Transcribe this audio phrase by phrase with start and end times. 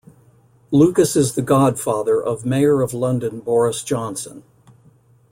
[0.71, 4.41] Lucas is the godfather of Mayor of London Boris Johnson.